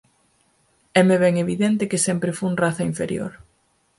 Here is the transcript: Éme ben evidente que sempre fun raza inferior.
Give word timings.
Éme 1.01 1.15
ben 1.23 1.33
evidente 1.45 1.89
que 1.91 2.03
sempre 2.07 2.35
fun 2.39 2.53
raza 2.63 2.87
inferior. 2.91 3.31